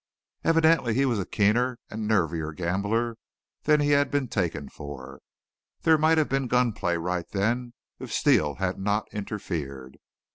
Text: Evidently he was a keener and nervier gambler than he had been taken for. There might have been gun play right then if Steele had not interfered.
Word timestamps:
Evidently 0.43 0.95
he 0.95 1.05
was 1.05 1.19
a 1.19 1.27
keener 1.27 1.77
and 1.91 2.07
nervier 2.07 2.51
gambler 2.53 3.17
than 3.65 3.79
he 3.79 3.91
had 3.91 4.09
been 4.09 4.27
taken 4.27 4.67
for. 4.67 5.21
There 5.83 5.95
might 5.99 6.17
have 6.17 6.27
been 6.27 6.47
gun 6.47 6.73
play 6.73 6.97
right 6.97 7.29
then 7.29 7.73
if 7.99 8.11
Steele 8.11 8.55
had 8.55 8.79
not 8.79 9.07
interfered. 9.13 9.99